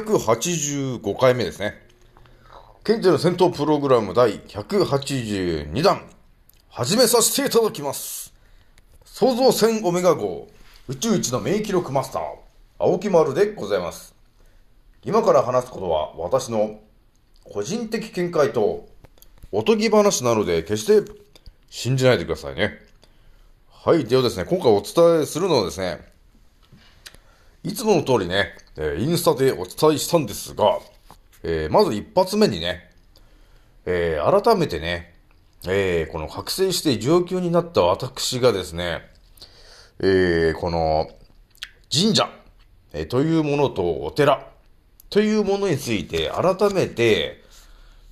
[0.00, 1.80] 285回目ですね。
[2.82, 6.02] 現在の戦闘プログラム第182弾、
[6.68, 8.34] 始めさせていただきます。
[9.04, 10.48] 創造船オメガ号、
[10.88, 12.22] 宇宙一の免疫力マスター、
[12.80, 14.16] 青木丸でございます。
[15.04, 16.80] 今から話すことは私の
[17.44, 18.88] 個人的見解と
[19.52, 21.08] おとぎ話なので決して
[21.70, 22.80] 信じないでくださいね。
[23.70, 24.04] はい。
[24.06, 26.00] ではですね、今回お伝えするのはですね、
[27.62, 30.78] いつもの通りね、えーインスタでお伝えしたんですが、
[31.42, 32.90] えーまず一発目にね、
[33.86, 35.14] えー改めてね、
[35.66, 39.02] えーこの覚醒して状況になった私がですね、
[40.00, 41.08] えーこの
[41.92, 42.28] 神社、
[42.92, 44.48] えーというものとお寺
[45.10, 47.42] というものについて改めて、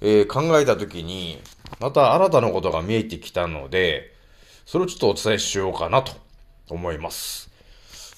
[0.01, 1.41] えー考えたときに、
[1.81, 4.15] また新たなことが見えてきたので、
[4.65, 6.13] それをちょっとお伝えしようかなと
[6.69, 7.52] 思います。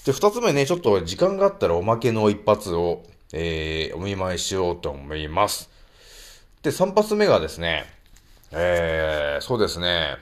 [0.05, 5.71] で、二つ目ね、ちょっと時間があったらおまけの一発を、えー、お見舞いしようと思います。
[6.63, 7.85] で、三発目がですね、
[8.53, 10.17] えー、そうですね、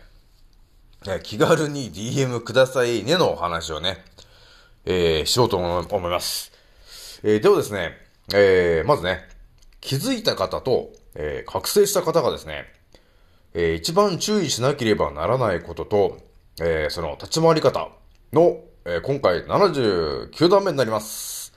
[1.25, 4.05] 気軽に DM くださいねのお話をね、
[4.85, 6.53] えー、しようと思います。
[7.25, 7.97] えー、ではですね、
[8.33, 9.29] えー、まずね、
[9.81, 12.67] 気づいた方と、えー、覚醒した方がですね、
[13.55, 16.19] えー一番注意しなければならないことと、
[16.61, 17.89] えーその立ち回り方
[18.33, 21.53] の、えー今回79段目になります。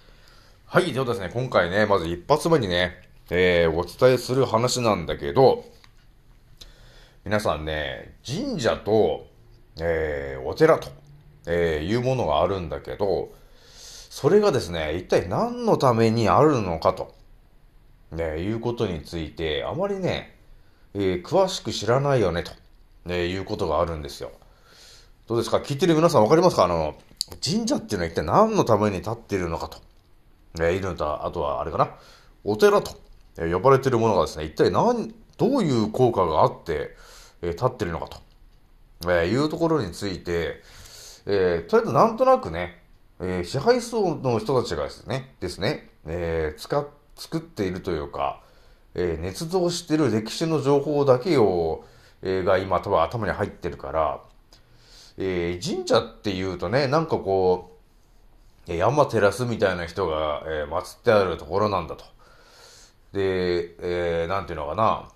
[0.68, 5.66] はい、ではですね、今回ね、まず一発目にね、えーお伝えする話なんだけど、
[7.24, 9.26] 皆さんね、神社と、
[9.80, 10.90] えーお寺と、
[11.48, 13.34] えいうものがあるんだけど、
[13.74, 17.16] それがですね、一体何のためにあるのかと、
[18.12, 20.38] ね、いうことについて、あまりね、
[20.94, 22.52] え詳しく知らないよね、と、
[23.06, 24.32] ね、いうことがあるんですよ。
[25.28, 25.58] どうですか？
[25.58, 26.66] 聞いてる皆さんわかりますか？
[26.66, 26.94] あの、
[27.44, 29.80] 神社っていうのは一体何のために立っているのかと。
[30.62, 31.90] ね、いるのと、あとはあれかな、
[32.44, 32.96] お寺と
[33.38, 36.96] 呼ばれているものがですね、一体何、どういう効果があって、
[37.42, 38.18] えー立っているのかと、
[39.04, 40.62] えーいうところについて、
[41.26, 42.82] えーとりあえずなんとなくね、
[43.20, 48.42] えー支配層の人たちがですね、ですね、えー使っ、作っているというか、
[48.94, 51.84] えー捏造している歴史の情報だけを、
[52.22, 54.22] えーが今多分頭に入ってるから、
[55.18, 57.78] えー神社っていうとね、なんかこ
[58.68, 62.06] う、山照らすみたいな人が、えー祀ってあるところなんだと。
[63.14, 65.10] で、えーなんていうのかな。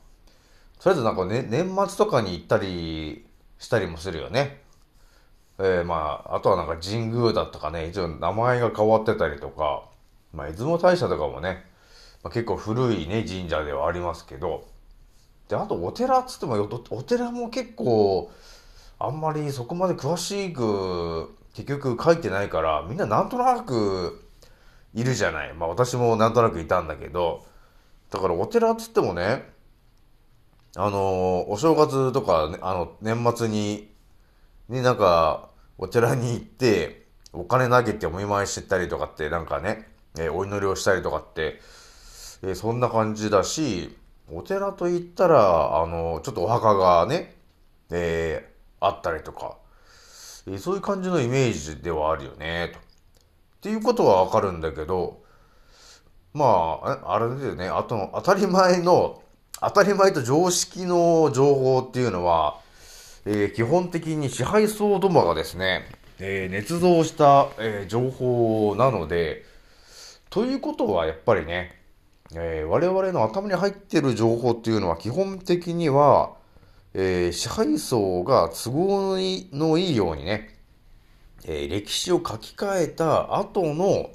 [0.82, 3.26] とりあえずなんかね、年末とかに行ったり
[3.58, 4.62] したりもするよね。
[5.60, 9.90] えーまあ、あとはなんか神宮だとかね、一応名前が変わってたりとか、
[10.34, 11.66] まあ、出雲大社とかもね、
[12.24, 14.66] まあ、結構古いね、神社ではありますけど、
[15.50, 16.54] で、あとお寺っつっても、
[16.92, 18.32] お寺も結構、
[19.00, 24.26] あんまりそこまで詳しく、結局書いてないから、みんななんとなく
[24.94, 25.54] いるじゃない。
[25.54, 27.46] まあ私もなんとなくいたんだけど、
[28.12, 29.50] だからお寺っつってもね、
[30.76, 33.90] あのお正月とか、ね、あの、年末に、
[34.70, 39.88] になんか、お寺に行って、お金投げてお見舞いしてたりとかって、なんかね、
[40.18, 41.60] えーお祈りをしたりとかって、
[42.44, 43.98] えーそんな感じだし、
[44.32, 47.36] お寺と言ったら、あの、ちょっとお墓がね、
[47.92, 48.49] えー
[48.80, 49.58] あったりとか、
[50.48, 52.80] えそういう感じのイメージではあるよね、と。
[52.80, 52.82] っ
[53.62, 55.22] ていうことはわかるんだけど、
[56.34, 56.46] ま
[57.06, 59.22] あ、あれだよね、あと当たり前の、
[59.60, 62.60] 当たり前と常識の情報っていうのは、
[63.26, 65.86] えー基本的に支配層どもがですね、
[66.20, 69.44] えー捏造した、えー情報なので、
[70.30, 71.76] ということはやっぱりね、
[72.34, 76.39] えー我々の頭に入ってる情報っていうのは基本的には、
[76.94, 79.18] えー支配層が都合
[79.54, 80.58] のいいようにね、
[81.46, 84.10] えー歴史を書き換えた後の、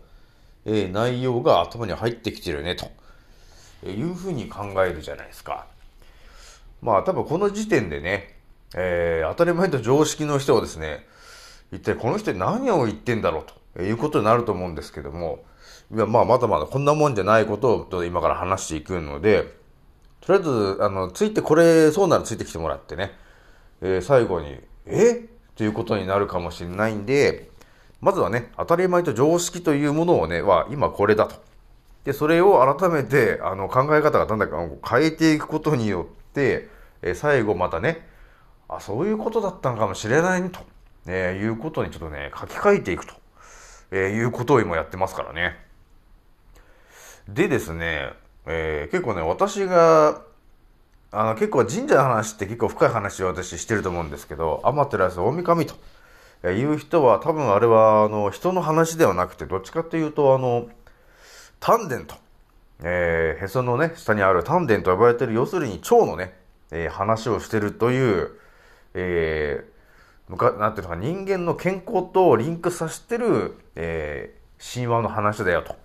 [0.65, 2.87] えー内容が頭に入ってきてるね、と
[3.89, 5.67] いうふうに考えるじゃないですか。
[6.83, 8.37] まあ多分この時点でね、
[8.75, 11.07] えー当たり前と常識の人はですね、
[11.73, 13.45] 一体この人何を言ってんだろう
[13.77, 15.45] ということになると思うんですけども、
[15.95, 19.63] いやまあまだまだこんなもんじゃないことを今から話していくので、
[20.27, 23.13] とりあえず、あの、ついて、これ、そうならついてきてもらってね、
[23.83, 25.29] えー最後に、え？
[25.55, 27.51] ということになるかもしれないんで、
[28.01, 31.37] まずはね、当たり前と常識というものをね、は、今これだと。
[32.05, 36.69] で、それを改めて、あの、考え方がだんだん変えていくことによって、
[37.03, 38.09] えー最後またね、
[38.69, 40.61] あ、そういうことだったのかもしれないねと、
[41.07, 43.15] えーいうことにちょっとね、書き換えていくと、
[43.91, 45.57] えーいうことを今やってますからね。
[47.29, 48.13] でですね、
[48.47, 50.23] えー結構ね、私が、
[51.13, 55.75] あの、結構神社の話って結構深い話を私してると思うんですけど、アマテラス大神と。
[56.43, 60.69] えいう人は多分あれは、あの、人の話ではなくて、どっちかというと、あの、
[61.61, 62.17] 丹田と、
[62.83, 66.35] えーへそのね、下にある丹田と呼ばれてる、要するに腸のね、
[66.71, 68.31] えー話をしてるという、
[68.95, 74.45] えー、なんていうのか、人間の健康とリンクさせてる、えー
[74.75, 75.77] 神話の話だよと、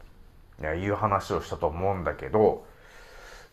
[0.61, 2.65] いやいう話をしたと思うんだけど、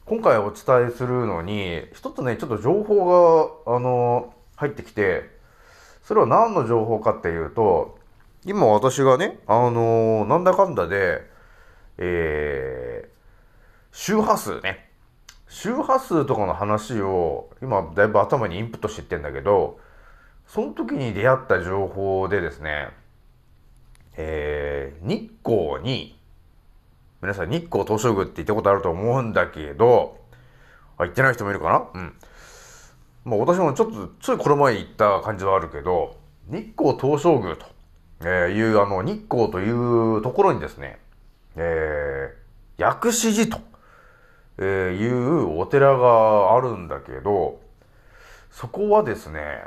[0.04, 5.30] 今回お伝えするのに、一つね、ちょっと情報が、あの、入ってきて、
[6.02, 7.98] それは何の情報かっていうと、
[8.44, 11.22] 今私がね、あのなんだかんだで、
[11.98, 13.08] えー、
[13.90, 14.88] 周波数ね。
[15.48, 19.80] 周波数とかの話を、今だいぶ頭にインプットしてってんだけど、
[20.46, 22.90] その時に出会った情報でですね、
[24.16, 26.16] えー、日光に、
[27.26, 30.16] 皆さん日光東照宮って行ったことあると思うんだけど、
[30.96, 32.00] あ、行ってない人もいるかな？
[32.00, 32.14] うん。
[33.24, 37.66] まあ私もちょっと、ついこの前行った感じはあるけど、日光東照宮と、
[38.28, 41.00] いう、あの、日光というところにですね、
[41.56, 43.58] えー、薬師寺
[44.56, 47.58] と、いうお寺があるんだけど、
[48.52, 49.64] そこはですね、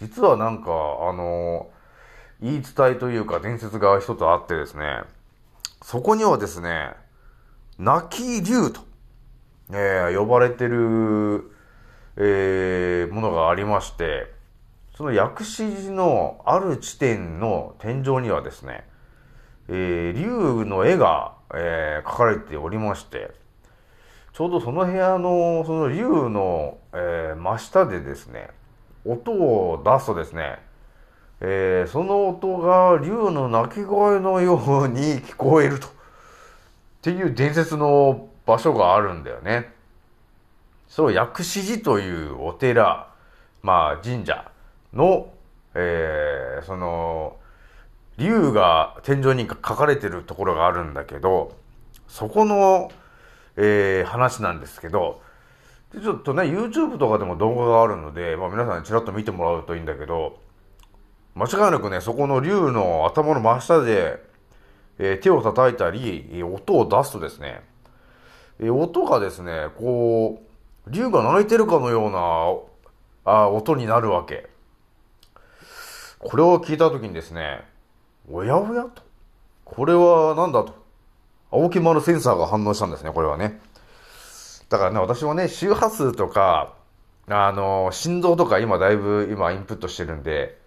[0.00, 1.68] 実はなんか、あの、
[2.40, 5.02] 言い伝えというか伝説が一つあってですね、
[5.82, 6.92] そこにはですね、
[7.78, 8.80] 泣き竜と、
[9.70, 11.50] えー呼ばれてる、
[12.16, 14.32] えーものがありまして、
[14.96, 18.86] その薬師寺のある地点の天井にはですね、
[19.68, 23.32] えー竜の絵が、えー描かれておりまして、
[24.32, 28.50] ちょうどその部屋の、その竜の、えー真下でですね、
[29.04, 30.60] 音を出すとですね、
[31.44, 34.54] えーその音が竜の鳴き声のよ
[34.84, 35.88] うに聞こえると。
[35.88, 35.90] っ
[37.02, 39.72] ていう伝説の場所があるんだよね。
[40.88, 43.08] そう、薬師寺というお寺、
[43.60, 44.52] まあ神社
[44.94, 45.32] の、
[45.74, 47.36] えーその、
[48.18, 51.56] 竜が天井に書かれてるところがあるんだけど、
[52.06, 52.92] そこの、
[53.56, 55.20] えー話なんですけど、
[55.92, 60.38] ちょっとね、YouTube とかでも動画があるので、まあ皆さんちらっと見てもらうといいんだけど、
[61.34, 64.22] 間違いなくね、そこの竜の頭の真下で、
[64.98, 67.62] えー手を叩いたり、えー音を出すとですね、
[68.58, 70.42] えー音がですね、こ
[70.86, 74.48] う、竜が鳴いてるかのような、あ音になるわけ。
[76.18, 77.64] これを聞いたときにですね、
[78.30, 79.02] おやおやと。
[79.64, 80.74] これはなんだと。
[81.50, 83.60] 青木丸センサーが反応したんですね、これはね。
[84.68, 86.74] だからね、私もね、周波数とか、
[87.28, 90.61] あの、心臓とか今だいぶ今インプットしてるんで、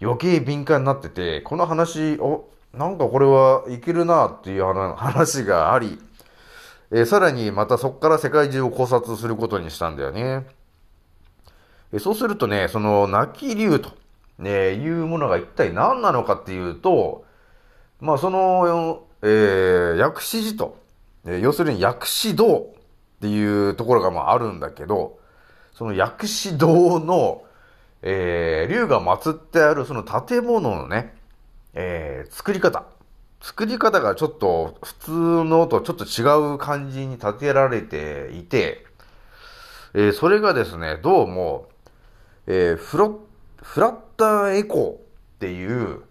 [0.00, 5.98] 余計敏感になってて、この話、お、なんかこれはいけるなっていう話 があり、
[6.92, 10.46] えーさらにまたそこから世界中を考察することにしたんだよね。
[11.92, 13.90] えーそうするとね、その、泣き竜と、
[14.38, 17.24] ね、いうものが一体何なのかっていうと、
[18.00, 20.76] まあその、えー薬師寺と、
[21.24, 22.64] えー要するに薬師堂っ
[23.22, 25.18] ていうところがまああるんだけど、
[25.74, 27.42] その薬師堂の、
[28.08, 31.12] えー竜が祀ってあるその建物のね、
[31.74, 32.84] えー作り方。
[33.40, 35.10] 作り方がちょっと普通
[35.44, 38.86] のとちょっと違う感じに建てられていて、
[39.92, 41.68] えーそれがですね、どうも、
[42.46, 43.20] えーフロ、
[43.60, 44.98] フラッターエコーっ
[45.40, 46.02] ていう、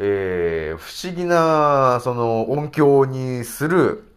[0.00, 4.08] えー不思議な、その音響にする、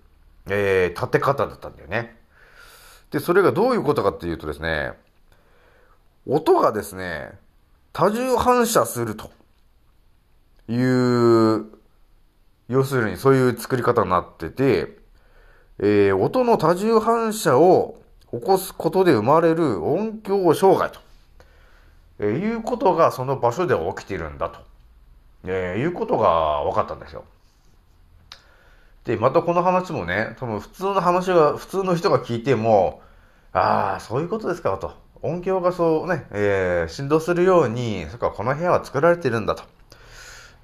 [0.49, 2.17] えー建て方だったんだよね。
[3.11, 4.93] で、それがどういうことかっていうとですね、
[6.27, 7.31] 音がですね、
[7.93, 9.31] 多重反射すると
[10.67, 11.65] いう、
[12.67, 14.97] 要するにそういう作り方になってて、
[15.79, 18.01] えー音の多重反射を
[18.31, 20.99] 起こすことで生まれる音響障害と、
[22.19, 24.59] えーいうことがその場所で起きてるんだと
[25.45, 27.23] えーいうことが分かったんですよ。
[29.05, 33.01] で、またこの話もね、多分普通の話が、普通の人が聞いても、
[33.53, 35.04] ああ、そういうことですかと。
[35.25, 39.63] 音響がそうね、えー振動するように、そっか、この部屋は作られてるんだと。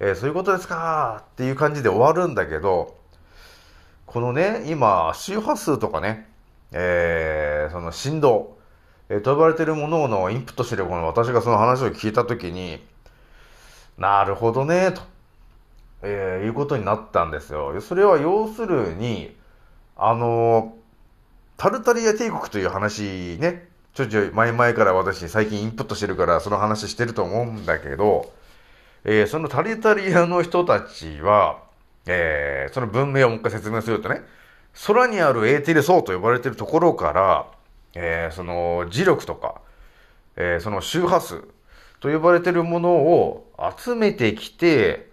[0.00, 2.96] えーそういうことですかっていう感じで終わるんだけど、
[4.06, 6.28] このね、今、周波数とかね、
[6.72, 8.56] えーその振動、
[9.08, 12.80] えーと呼ばれてるもののインプットしてるこの私がその話を聞いたときに、
[13.98, 15.02] なるほどね、と、
[16.02, 17.80] えーいうことになったんですよ。
[17.80, 19.36] それは要するに、
[19.96, 20.74] あの
[21.56, 28.32] タルタリア帝国という話ね、ちょいちょい前々から私最近インプットしてるからその話してると思うんだけど、
[29.04, 31.62] えーそのタルタリアの人たちは、
[32.06, 34.22] えーその文明をもう一回説明するとね、
[34.86, 37.46] 空にあるエーテル層と呼ばれてるところから、
[37.94, 39.60] えーその磁力とか、
[40.36, 41.42] えーその周波数
[42.00, 43.46] と呼ばれてるものを
[43.78, 45.10] 集めてきて、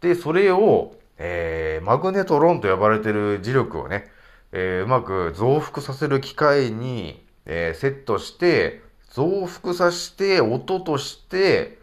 [0.00, 4.10] で、それを、えーマグネトロンと呼ばれてる磁力をね、
[4.52, 11.78] えーうまく増幅させる機械に、えーセットして、増幅させて、音として、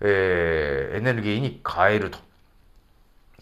[0.00, 2.18] えーエネルギーに変えると。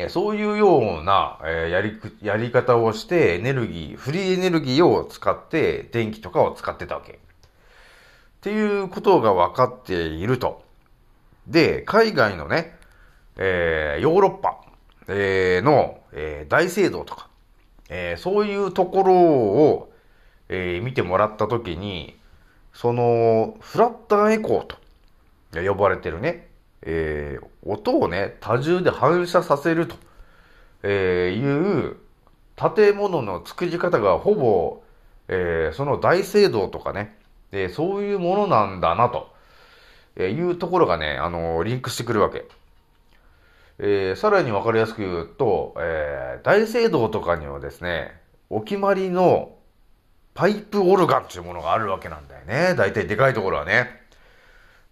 [0.08, 7.12] そういうような、えやり、やり方をして、エネルギー、フリーエネルギーを使って、電気とかを使ってたわけ。
[7.12, 7.16] っ
[8.40, 10.62] ていうことが分かっていると。
[11.46, 12.76] で、海外のね、
[13.36, 14.60] えーヨーロッパ、
[15.08, 17.28] えーの、えー大聖堂とか、
[17.90, 19.89] えそういうところを、
[20.52, 22.16] えー見てもらったときに、
[22.74, 24.76] その、フラッターエコーと
[25.52, 26.48] 呼ばれてるね、
[26.82, 29.96] えー音をね、多重で反射させると、
[30.82, 31.96] えいう
[32.56, 34.82] 建物の作り方がほぼ、
[35.28, 37.16] えその大聖堂とかね、
[37.52, 39.32] えそういうものなんだなと、
[40.16, 42.46] えいうところがね、あのリンクしてくるわけ。
[43.78, 49.54] えーさらにわかりやすく言うと、えー大聖堂とかにはですね、お決まりの
[50.40, 52.74] パイプオルガンっていうものがあるわけなんだよね。
[52.74, 54.00] 大体でかいところはね。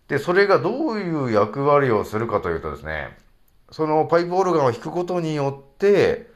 [0.06, 3.16] で、それがどういう役割をするかというとですね、
[3.70, 6.26] そのパイプオルガンを弾くことによって、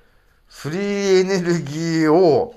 [0.47, 2.55] フリーエネルギーを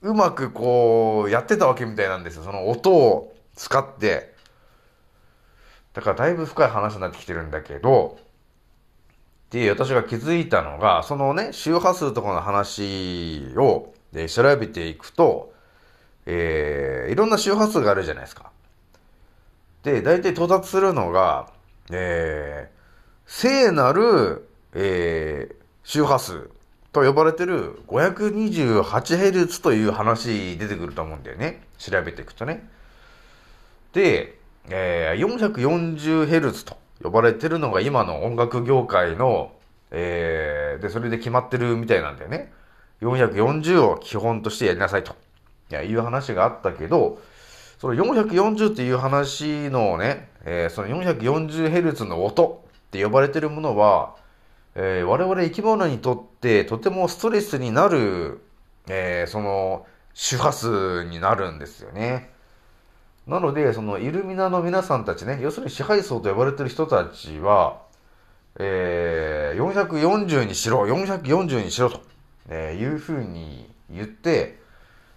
[0.00, 2.44] うまくこうやってたわけみたいなんですよ。
[2.44, 4.32] その音を使って。
[5.92, 8.18] だからだいぶ深い話になってきてるんだけど、
[9.50, 15.51] で、私が気づいたのが、そのね、周波数とかの話を、で調べていくと、
[16.26, 18.50] えーいろんな周波数があるじゃないですか。
[19.82, 21.48] で、大体到達するのが、
[21.90, 22.82] えー
[23.26, 26.48] 聖なる、えー周波数
[26.92, 31.64] と呼ばれてる 528Hz という話出てくると思うんだよね。
[31.78, 32.68] 調べていくとね。
[33.92, 34.38] で、
[34.70, 39.52] えー 440Hz と呼ばれてるのが今の音楽業界の、
[39.90, 42.52] えーで、それで決まってるみたいなんだよね。
[43.00, 45.16] 440を基本としてやりなさいと。
[45.72, 47.18] いや、いう話があったけど、
[47.78, 54.14] その440っていう話のね、えーその 440Hz の音って呼ばれてるものは、
[54.74, 58.42] えー我々生き物にとってとてもストレスになる、
[58.86, 62.30] えーその周波数になるんですよね。
[63.26, 67.80] なので、そのイルミナの皆さんたちね、要するに支配層と呼ばれてる人たちは、
[68.58, 72.02] えー440にしろ、440にしろと、
[72.50, 74.61] えーいうふうに言って、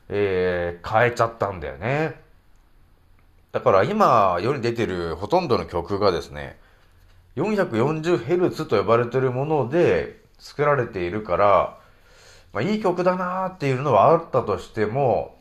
[0.10, 2.20] えー変えちゃったんだよね。
[3.52, 6.60] だから今世に出てるほとんどの曲がですね、
[7.38, 11.80] 440Hz と呼ばれてるもので作られているから、
[12.54, 15.38] まあいい曲だなーっていうのはあったとしても、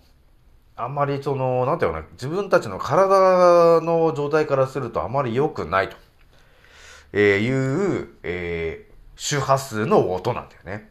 [0.76, 5.96] あんまりその、なんていうのかな、自分たちの体の状態からするとあまり良くないと、
[7.12, 10.90] えーいう、えー周波数の音なんだよね。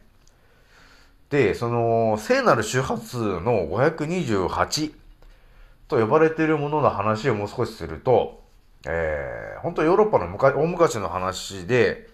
[1.34, 4.92] で、その、聖なる周波数の528
[5.88, 8.40] と呼ばれているものの話をもう少しすると、
[8.86, 12.08] えー、本当ヨーロッパの昔大昔の話で、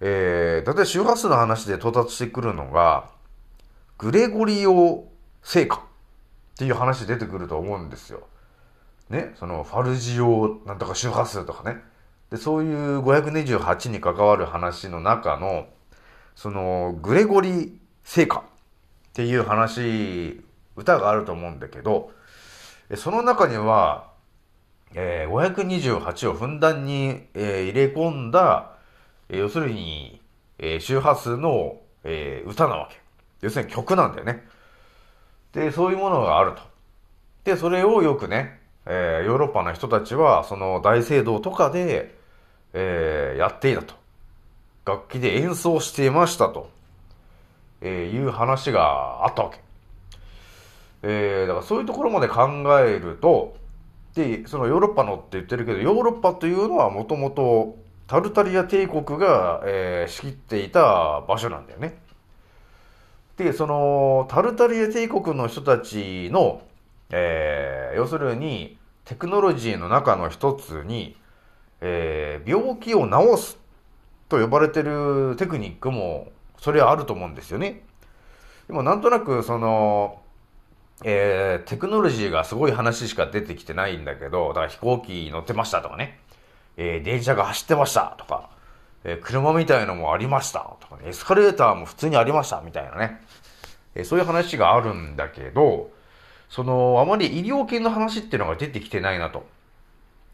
[0.00, 3.10] えー、だい周波数の話で到達してくるのが、
[3.98, 5.04] グレゴリオ
[5.42, 5.80] 聖歌っ
[6.56, 8.26] ていう話出てくると思うんですよ。
[9.10, 11.82] ね、そのファルジオなんとか周波数とかね。
[12.30, 15.66] で、そういう528に関わる話の中の、
[16.34, 18.42] そのグレゴリ聖歌っ
[19.14, 20.40] ていう話、
[20.76, 22.12] 歌があると思うんだけど、
[22.94, 24.12] その中には、
[24.94, 28.70] えー528をふんだんに、えー入れ込んだ、
[29.28, 30.22] えー要するに、
[30.58, 32.96] えー周波数の、えー歌なわけ。
[33.42, 34.46] 要するに曲なんだよね。
[35.52, 36.62] で、そういうものがあると。
[37.42, 42.14] で、それをよくね、えーヨーロッパの人たちは、その大聖堂とかで、
[42.72, 43.94] えーやっていたと
[44.84, 46.70] 楽器で演奏していましたと、
[47.86, 49.60] えいう話があったわけ。
[51.02, 52.48] えー、だからそういうところまで考
[52.80, 53.56] えると、
[54.14, 57.76] で、そのヨーロッパのって言ってるけど、ヨーロッパというのはもともと
[58.06, 61.98] タルタリア帝国が、えー、仕切っていた場所なんだよね。
[63.36, 66.62] で、そのタルタリア帝国の人たちの、
[67.10, 71.16] えー、要するにテクノロジーの中の一つに、
[71.80, 73.58] えー、病気を治す
[74.28, 77.82] と呼ばれてるテクニックもそれはあると思うんですよね。
[78.66, 80.20] でもなんとなくその
[81.04, 86.18] えー、テクノロジーがすごい話しか出てきてないんだけど、だから飛行機乗ってましたとかね、
[86.76, 88.48] えー、電車が走ってましたとか、
[89.04, 90.76] えー、車みたいのもありました。
[90.80, 93.20] とか、ね、エスカレーターも普通にありましたみたいなね、
[93.94, 95.90] えそういう話があるんだけど、
[96.48, 99.46] その、あまり医療系の話っていうのが出てきてないなと、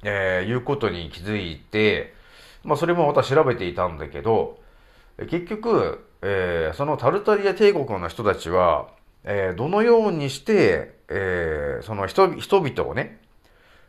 [0.05, 2.15] えいうことに気づいて、
[2.63, 4.61] まあそれもまた調べていたんだけど、
[5.29, 8.89] 結局、えそのタルタリア帝国の人たちは、
[9.25, 13.19] えー、どのようにして、えー、その人々をね、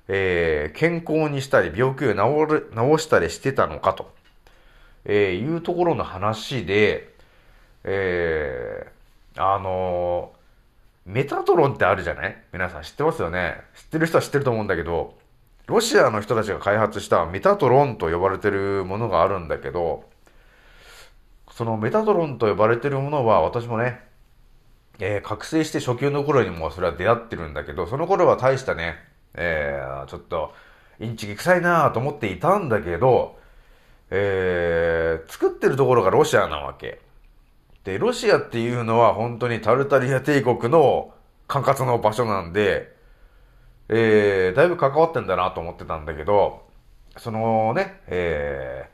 [0.08, 4.12] え、健康にしたり、病気を治る治したりしてたのかと、
[5.06, 7.14] え、いうところの話で、
[7.84, 8.92] え、
[9.38, 10.34] あの、
[11.06, 12.38] メタトロンってあるじゃない？
[12.52, 13.62] 皆さん知ってますよね？
[13.76, 15.16] 知ってる人は知ってると思うんだけど、
[15.68, 20.04] ロシアの人たちが開発したメタトロンと呼ばれてるものがあるんだけど、
[21.56, 24.00] そのメタトロンと呼ばれてるものは私もね、
[25.00, 28.96] えー、覚醒して初級の頃にもそれは出会ってるんだけど、その頃は大したね、
[29.36, 30.54] えー、ちょっと、
[31.00, 33.38] インチキ臭いなと思っていたんだけど、
[34.10, 37.02] えー、作ってるところがロシアなわけ。
[37.84, 41.14] で、ロシアっていうのは本当にタルタリア帝国の
[41.48, 42.96] 管轄の場所なんで、
[43.90, 46.64] えー、だいぶ関わってんだなと思ってたんだけど、
[47.18, 48.90] そのね、え、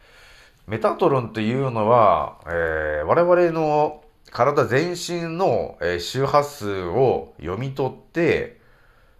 [0.69, 8.59] メタトロンというのは、えー、我々の体全身の、周波数を読み取って、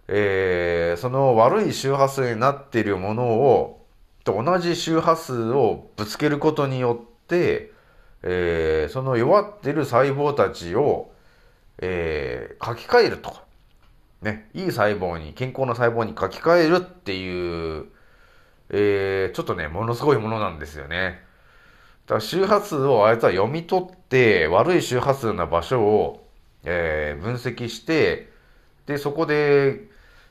[0.06, 3.84] えー、その悪い周波数になっているものを、
[4.22, 7.72] と同じ周波数をぶつけることによって、
[8.22, 11.10] えー、その弱ってる細胞たちを、
[11.78, 13.36] えー、書き換えると。
[14.22, 17.86] ね、いい細胞に、健康な細胞に書き換えるっていう、
[18.68, 21.28] えー、ちょっとね、ものすごいものなんですよね。
[22.10, 26.26] から周波数をあいつは読み取って、悪い周波数な場所を、
[26.64, 28.32] えー、分析して、
[28.86, 29.84] で、そこで、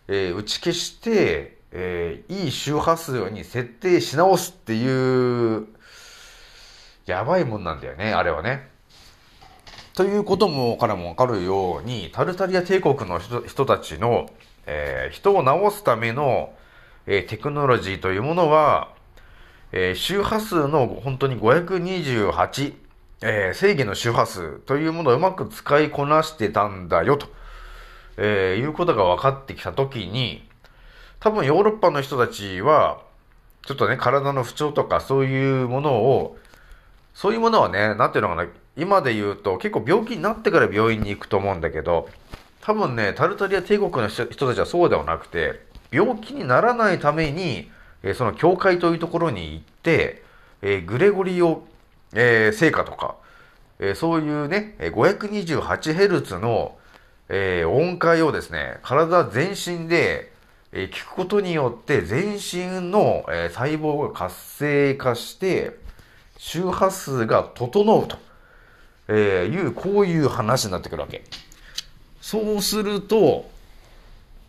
[0.10, 5.68] えー、打ち消して、えー、いい周波数に設定し直すっていう、
[7.06, 8.68] やばいもんなんだよね、あれはね。
[9.94, 14.30] ということもからもわかるように、タルタリア帝国の人人たちの、
[14.66, 16.54] えー、人を治すための、
[17.08, 18.99] えー、テクノロジーというものは、
[19.72, 22.74] えー、周波数の本当に528、
[23.22, 27.28] えー、正義の周波数というものをうまく使いこなしてたんだよと、
[28.18, 30.48] えー、いうことが分かってきたときに、
[31.20, 33.02] 多分ヨーロッパの人たちは、
[33.66, 36.38] ちょっとね、体の不調とかそういうものを、
[37.14, 42.08] そういうものはね、なんていうのかな、今で言うと結構病気になってから病院に行くと思うんだけど、
[42.62, 45.60] 多分ね、タルタリア帝国の人たちはそうではなくて、
[45.92, 47.70] 病気にならないために、
[48.04, 50.24] えその教会というところに行って、
[50.62, 51.64] えグレゴリオ、
[52.14, 53.16] え聖歌とか、
[53.80, 56.78] えそういうね、528Hz の、
[57.30, 60.32] え音階をですね、体全身で、
[60.72, 65.78] え聞くことによって全身の、え細胞が活性化して、
[66.38, 68.18] 周波数が整うと、
[69.10, 71.24] えいう、こういう話になってくるわけ。
[72.22, 73.50] そうすると、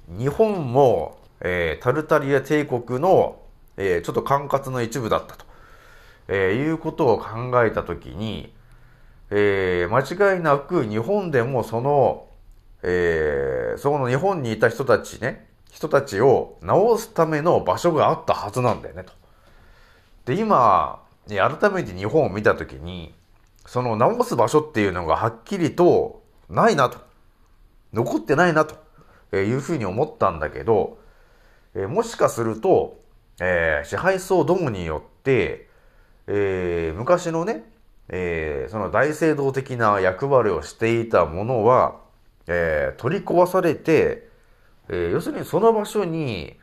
[0.09, 3.40] 日本も、えー、タルタリア帝国の、
[3.81, 5.45] え、ちょっと管轄の一部だったと、
[6.29, 8.53] えー、いうことを考えたときに、
[9.31, 12.27] えー、間違いなく日本でもその、
[12.83, 19.13] えー、その日本にいた人たちね、人たちを治すための場所があったはずなんだよね、と。
[20.27, 23.15] で、今、改めて日本を見たときに、
[23.67, 26.99] その治す場所っていうのがはっきりとないなと。
[27.93, 30.99] 残ってないなというふうに思ったんだけど、
[31.75, 33.00] え、もしかすると、
[33.41, 35.69] えー、支配層どもによって、
[36.27, 37.65] えー、昔のね、
[38.11, 41.97] えー、その大聖堂的な役割をしていたものは、
[42.47, 44.29] えー、取り壊されて、
[44.89, 46.55] えー、要するにその場所に、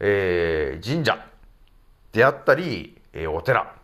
[0.00, 1.26] えー、神社
[2.12, 3.74] であったり、えー、お寺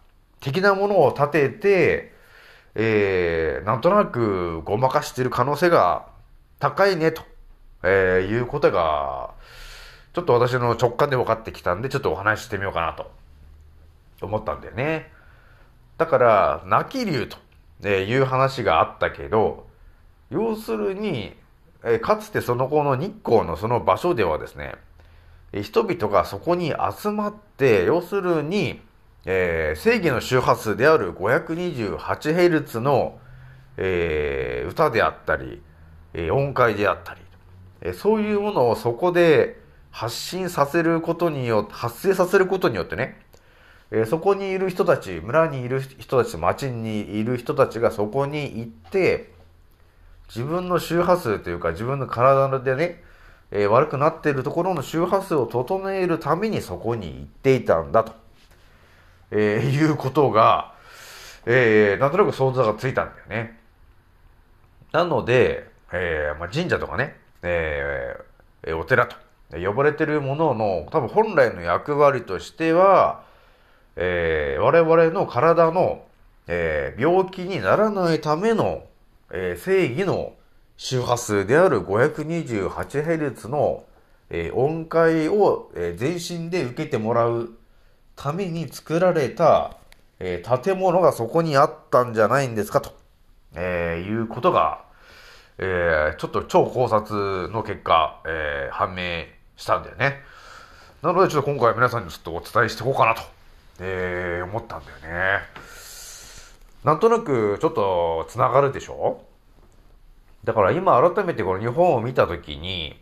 [0.41, 2.13] 的なものを建てて、
[2.75, 6.07] えー、なんとなくごまかしている可能性が
[6.59, 7.23] 高いねと、
[7.83, 9.35] えー、いうことが、
[10.13, 13.11] ちょっと私の直感で分かってきたんで、ちょっとお話ししてみようかなと
[14.23, 15.13] 思ったんだよね。
[15.97, 17.29] だから、泣き竜
[17.83, 19.67] という話があったけど、
[20.31, 21.37] 要するに、
[21.85, 24.75] えかつてその後の日光のその場所ではですね、
[25.53, 28.81] 人々がそこに集まって、要するに、
[29.25, 33.19] えー正義の周波数である 528Hz の、
[33.77, 35.63] えー歌であったり、
[36.15, 37.21] えー音階であったり、
[37.81, 43.21] えーそういうものをそこで発信させることによって、発生させることによってね、
[43.91, 49.33] えーそこにいる人たち、村にいる人たち、町にいる人たちがそこに行って、
[50.29, 53.03] 自分の周波数というか自分の体でね、
[53.51, 58.13] えー悪くなっているところの周波数を整えるためにそこに行っていたんだと、
[59.31, 60.75] えーいうことが、
[61.47, 63.59] えーなんとなく想像がついたんだよね。
[64.93, 69.17] なので、えーまあ、神社とかね、えーお寺と
[69.53, 73.23] 呼ばれてるものの多分本来の役割としては、
[73.97, 76.05] えー我々の体の、
[76.47, 78.85] えー病気にならないための、
[79.31, 80.35] えー正義の
[80.77, 83.85] 周波数である 528Hz の、
[84.31, 87.51] えー音階を、えー全身で受けてもらう
[88.17, 89.77] ために作られた、
[90.19, 92.93] えー建物がそこにあったんじゃないんですかと、
[93.55, 94.85] えーいうことが、
[95.57, 100.23] えーちょっと超考察の結果、えー判明したんだよね。
[101.03, 103.21] なのでちょっと今回皆さんにちょっとお伝えしていこうかなと、
[103.81, 105.41] えー思ったんだよね。
[106.85, 109.21] なんとなくちょっとつながるでしょ？
[110.45, 112.99] だから今改めてこの日本を見たときに、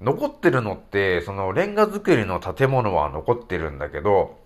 [0.00, 4.38] 残ってるのって、そのレンガ造りの建物は残ってるんだけど、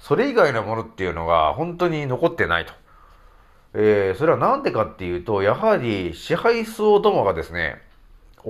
[0.00, 2.72] それ以外のものっていうのが本当に残ってないと。
[3.74, 7.80] えーそれはなんでかっていうと、やはり支配層どもがですね、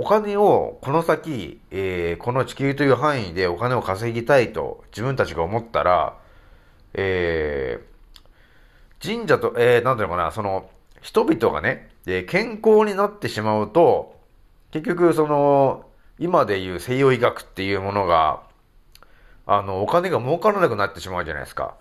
[0.01, 6.17] お金をこの先、えーこの地球という範囲でお金を稼ぎたいと自分たちが思ったら、
[6.95, 14.15] えー神社と、えーなんていうのかな、その、人々がね、え健康になってしまうと、
[14.71, 15.85] 結局その、
[16.21, 18.45] 今でいう西洋医学っていうものが、
[19.47, 21.75] あの、お金が儲からなくなってしまうじゃないですか。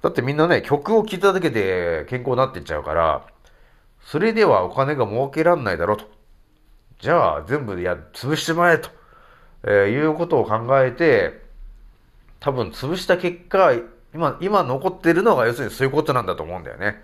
[0.00, 3.26] だってみんなね、曲を聴いただけで健康になってっちゃうから、
[4.00, 6.19] それではお金が儲けらんないだろうと。
[7.00, 8.90] じゃあ全部や、潰しちまえと、
[9.64, 11.42] えーいうことを考えて、
[12.40, 13.72] 多分潰した結果、
[14.14, 17.02] 今、今残ってるのが要するにそういうことなんだと思うんだよね。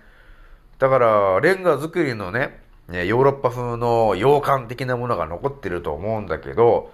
[0.79, 6.91] だから、レンガ作りのね、ねヨーロッパ風の洋館的なものが残ってると思うんだけど、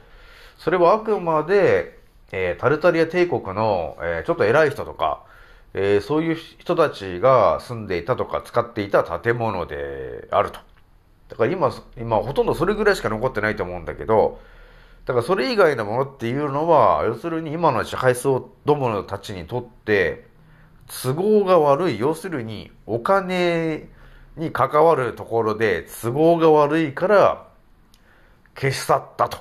[0.58, 2.00] それはあくまで、
[2.32, 5.24] えータルタリア帝国の、えーちょっと偉い人とか、
[5.74, 10.60] えーそういう人たちが住んでいたとか使っていた建物であると。
[11.30, 14.40] だから今、今ほとんどそれぐらいしか残ってないと思うんだけど、
[15.06, 20.28] だからそれ以外のものっていうのは、要するに今の支配層どものたちにとって、
[21.04, 23.90] 都合が悪い、要するにお金
[24.38, 27.48] に関わるところで都合が悪いから
[28.56, 29.38] 消し去ったと、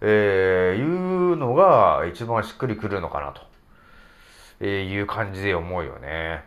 [0.00, 3.42] えーいうのが一番しっくりくるのかなと、
[4.60, 6.44] えーいう感じで思うよね。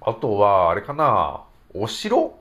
[0.00, 1.42] あとは、あれかな、
[1.74, 2.39] お城？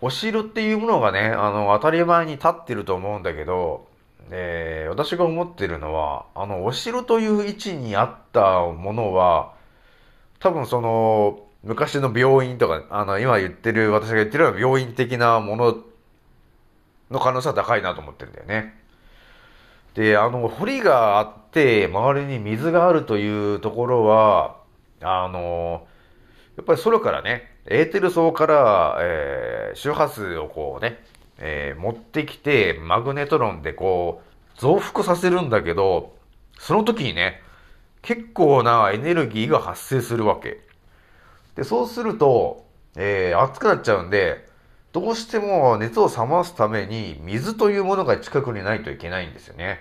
[0.00, 3.88] お城っていうものがね、あの、当たり前に立ってると思うんだけど、
[4.30, 9.54] えー私が思ってるのは、あの、お城という位置にあったものは、
[10.40, 15.78] 多分その、昔の病院とか、あの、今言ってる、私が言ってるような病院的なもの
[17.10, 18.74] の可能性は高いなと思ってるんだよね。
[19.94, 24.56] で、あの、堀があって、周りに水があるというところは、
[25.02, 25.86] あの、
[26.56, 30.98] やっぱり空からね、エーテル層から、えー周波数をこうね、
[31.38, 34.22] えー持ってきて、マグネトロンでこ
[34.56, 36.16] う、増幅させるんだけど、
[36.58, 37.42] その時にね、
[38.02, 40.60] 結構なエネルギーが発生するわけ。
[41.56, 44.48] で、そうすると、えー熱くなっちゃうんで、
[44.92, 49.80] どうしても熱を冷ますために水というものが近くにないといけないんですよね。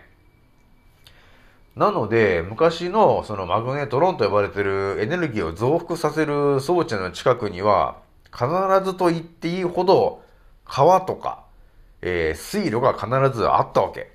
[1.78, 7.98] なので、昔のそのマグネトロンと呼ばれてるエネルギーを増幅させる装置の近くには、
[8.32, 8.48] 必
[8.84, 10.24] ずと言っていいほど
[10.66, 11.44] 川とか、
[12.02, 14.12] えー水路が必ずあったわけ。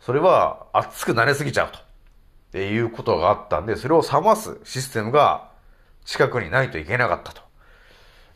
[0.00, 1.78] それは熱くなりすぎちゃうと。
[1.78, 1.82] っ
[2.52, 5.50] ていうことがあったんで、それを冷ますシステムが
[6.04, 7.40] 近くにないといけなかったと。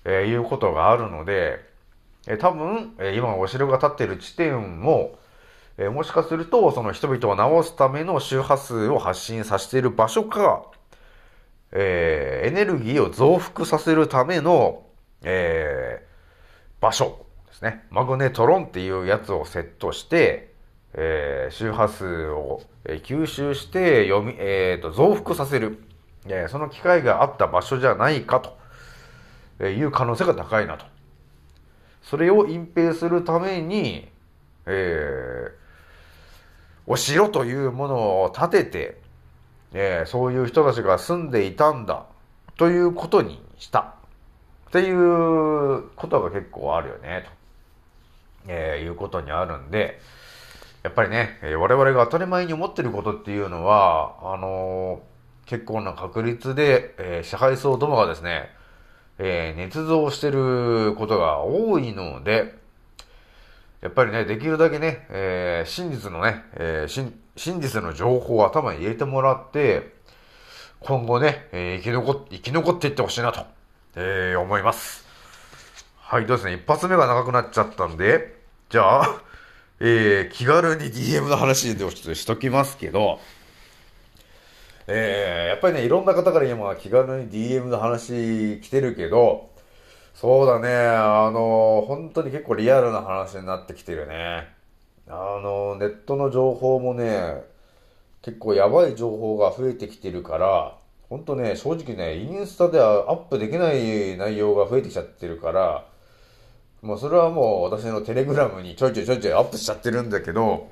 [0.06, 1.60] えーいうことがあるので、
[2.26, 5.18] えー多分、えー今お城が建っている地点も、
[5.78, 10.66] えーもしかすると、その人々を治すための周波数を発信させている場所か、
[11.72, 14.86] えーエネルギーを増幅させるための、
[15.22, 16.12] えー
[16.82, 17.86] 場所ですね。
[17.90, 20.52] マグネトロンっていうやつをセットして、
[20.94, 25.82] えー周波数を、吸収して読み、えーと増幅させる、
[26.26, 28.42] えーその機会があった場所じゃないか
[29.58, 30.84] という可能性が高いなと。
[32.02, 34.10] それを隠蔽するために、
[34.66, 35.61] えー
[36.86, 39.00] お城というものを建てて、
[39.72, 42.04] えーそういう人たちが住んでいたんだ
[42.56, 43.80] ということにした。
[44.68, 47.30] っていうことが結構あるよね、と、
[48.48, 50.00] えーいうことにあるんで、
[50.82, 55.12] やっぱりね、えー我々が当たり前に思ってることっていうのは、あのー
[55.44, 58.50] 結構な確率で、えー支配層どもがですね、
[59.18, 62.54] えー捏造してることが多いので、
[63.82, 69.94] やっぱりね、できるだけね、えー真実のね、えー真実の情報を頭に入れてもらって、
[70.80, 73.44] 今後ね、えー生き残っ生き残っていってほしいなと、
[73.96, 75.04] えー思います。
[75.98, 78.36] はい、どうですね、一発目が長くなっちゃったんで、
[78.70, 79.22] じゃあ、
[79.80, 83.20] えー気軽に DM の話でちょっとしときますけど、
[84.86, 89.50] えーやっぱりね、いろんな方から今気軽に DM の話来てるけど、
[90.14, 94.48] そうだね、あの、本当に結構リアルな話になってきてるね。
[95.08, 97.42] あの、ネットの情報もね、
[98.22, 100.76] 結構やばい情報が増えてきてるから、
[101.08, 105.84] 本当ね、正直ね、インスタではアップできない内容が増えてきちゃってるから、
[106.82, 110.68] もうそれはもう私のテレグラムにちょいちょいちょいちょいアップしちゃってるんだけど、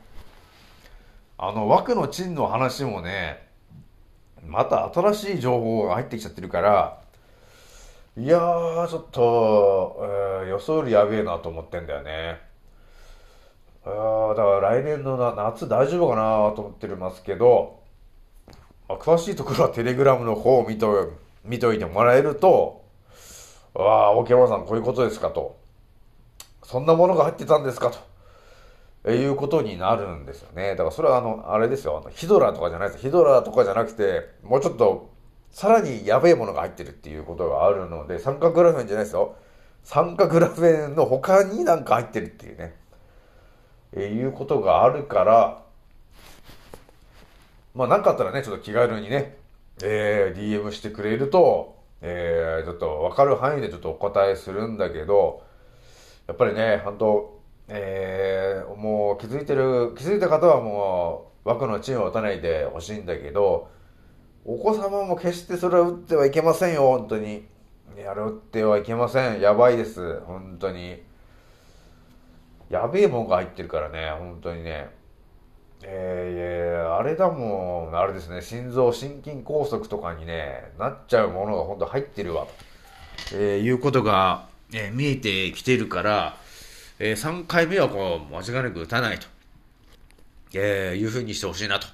[1.39, 3.47] あの、枠のチンの話もね、
[4.47, 7.00] また新しい情報が入ってきちゃってるから、
[8.21, 12.39] いやー、ちょっと、えー予想よりやべえなと思ってんだよね。
[13.83, 17.81] あーだから来年のな夏大丈夫かなと思ってますけど、
[18.91, 21.15] まあ詳しいところはテレグラムの方を見と
[21.47, 22.85] 見といてもらえると、
[23.75, 25.57] ああ、沖山さんこういうことですかと。
[26.63, 27.99] そんなものが入ってたんですかと。
[29.05, 30.73] えいうことになるんですよね。
[30.73, 32.03] だからそれはあの、あれですよ。
[32.03, 33.01] あのヒドラとかじゃないです。
[33.01, 35.09] ヒドラとかじゃなくて、もうちょっと、
[35.53, 39.37] さらにやべえものが入ってるっていうことがあるので、三角ラフェンじゃないですよ。
[39.85, 42.75] 三角ラフェンの他になんか入ってるっていうね。
[43.93, 45.63] えいうことがあるから、
[47.75, 49.37] まあなんかあったらね、ちょっと気軽にね、
[49.83, 55.43] えー DM してくれると、えーちょっと分かる範囲でちょっとお答えするんだけど、
[56.29, 63.69] やっぱりね、本当えーもう気づいてる、気づいた方はもう枠のチンを打たないでほしいんだけど、
[64.45, 67.47] お子様も決してそれは打ってはいけませんよ、本当に。
[67.97, 69.41] いや、打ってはいけません。
[69.41, 71.03] やばいです、本当に。
[72.71, 74.89] やべえもんが入ってるからね、本当にね。
[75.83, 82.53] えー、あれだもん、あれですね、心臓、心筋梗塞とかにね、なっちゃうものが本当入ってるわ、と、
[83.33, 86.37] えーいうことが、えー見えてきてるから、
[86.99, 89.27] えー3回目はこう、間違いなく打たないと、
[90.55, 91.87] えーいうふうにしてほしいなと、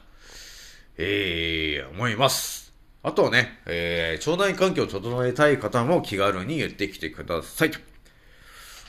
[0.98, 2.72] えー思います。
[3.02, 7.70] あとはね、えー腸内環境を整えたい方も気軽に言ってきてください。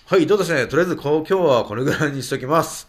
[0.05, 0.67] はい、どうですね？
[0.67, 2.87] とりあえずこう今日はこれぐらいにしときます。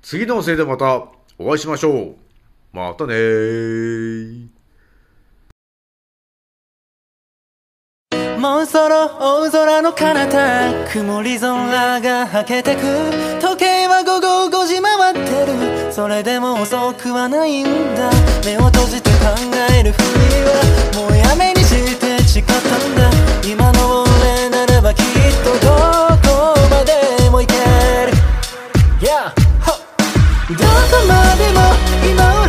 [0.00, 2.16] 次のせいでまたお会いしましょう。
[2.72, 4.46] またねー。
[8.38, 12.82] もうそろ大空の彼方曇り空がはけてく
[13.40, 15.92] 時計は午後5時回ってる。
[15.92, 18.10] それでも遅くはないんだ。
[18.44, 19.16] 目を閉じて考
[19.78, 20.04] えるふり
[20.44, 22.60] はもうやめにして誓ったん
[22.94, 23.10] だ。
[23.46, 25.04] 今の俺ならばきっ
[25.44, 25.72] とど
[26.22, 28.12] こまでも行ける。
[29.00, 29.32] Yeah!
[30.48, 30.66] どこ
[31.08, 31.60] までも
[32.08, 32.45] 今は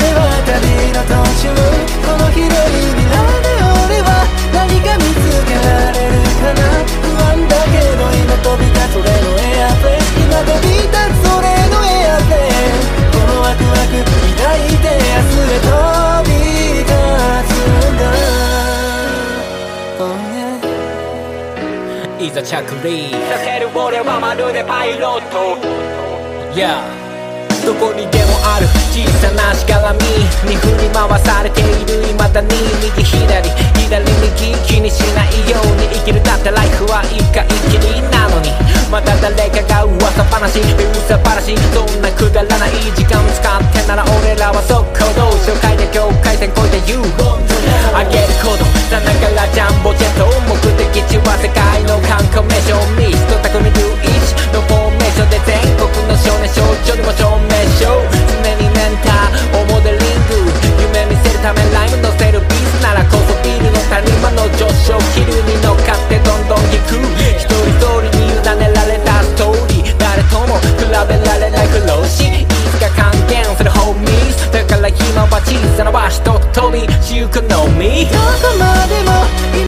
[22.20, 25.58] いざ着陸させる俺はまるでパイロット
[26.58, 26.82] Yeah.
[27.68, 30.00] どこにでもある小さなしがらみ
[30.50, 32.48] に振り回されている未だに
[32.82, 36.24] 右左左右気にしないように生きる。
[36.24, 38.50] だってライフは一回きりなのに。
[38.90, 43.77] また誰かが噂話噂話そんなくだらない時間使って
[76.58, 79.67] 通り行くのみどこまでも